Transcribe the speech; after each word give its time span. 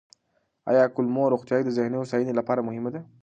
آیا 0.69 0.83
کولمو 0.95 1.23
روغتیا 1.33 1.57
د 1.63 1.69
ذهني 1.77 1.97
هوساینې 2.01 2.33
لپاره 2.39 2.65
مهمه 2.67 2.89
ده؟ 2.95 3.01